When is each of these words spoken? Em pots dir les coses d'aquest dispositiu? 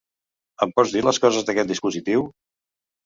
Em 0.65 0.71
pots 0.79 0.93
dir 0.95 1.03
les 1.07 1.21
coses 1.25 1.47
d'aquest 1.49 1.71
dispositiu? 1.73 2.25